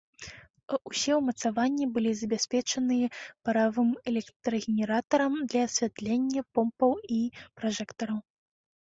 [0.89, 3.07] Усе ўмацаванні былі забяспечаныя
[3.49, 7.19] паравым электрагенератарам для асвятлення, помпаў і
[7.61, 8.19] пражэктараў.